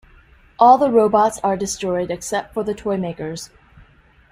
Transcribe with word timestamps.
All 0.57 0.79
the 0.79 0.89
robots 0.89 1.39
are 1.43 1.55
destroyed 1.55 2.09
except 2.09 2.55
for 2.55 2.63
the 2.63 2.73
Toymaker's. 2.73 3.51